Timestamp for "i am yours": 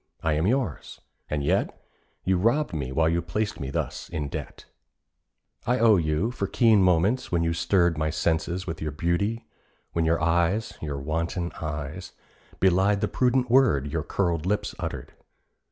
0.23-0.99